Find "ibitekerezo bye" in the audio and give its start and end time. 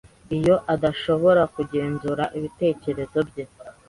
2.37-3.43